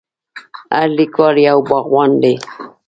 [0.75, 2.35] هر لیکوال یو باغوان دی.